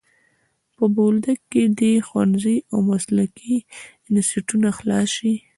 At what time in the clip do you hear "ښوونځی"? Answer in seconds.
2.07-2.57